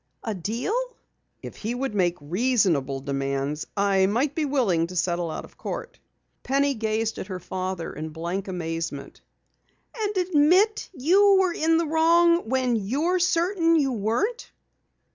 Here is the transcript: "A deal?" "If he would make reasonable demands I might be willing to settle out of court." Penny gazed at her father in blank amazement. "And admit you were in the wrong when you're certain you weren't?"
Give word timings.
"A 0.23 0.33
deal?" 0.33 0.73
"If 1.43 1.57
he 1.57 1.75
would 1.75 1.93
make 1.93 2.17
reasonable 2.19 3.01
demands 3.01 3.67
I 3.77 4.07
might 4.07 4.33
be 4.33 4.45
willing 4.45 4.87
to 4.87 4.95
settle 4.95 5.29
out 5.29 5.45
of 5.45 5.59
court." 5.59 5.99
Penny 6.41 6.73
gazed 6.73 7.19
at 7.19 7.27
her 7.27 7.37
father 7.39 7.93
in 7.93 8.09
blank 8.09 8.47
amazement. 8.47 9.21
"And 9.95 10.17
admit 10.17 10.89
you 10.95 11.37
were 11.39 11.53
in 11.53 11.77
the 11.77 11.85
wrong 11.85 12.49
when 12.49 12.75
you're 12.77 13.19
certain 13.19 13.75
you 13.75 13.91
weren't?" 13.91 14.51